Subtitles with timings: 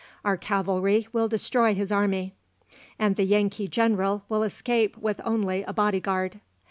[0.25, 2.33] Our cavalry will destroy his army...
[2.97, 6.39] and the Yankee General will escape with only a body guard."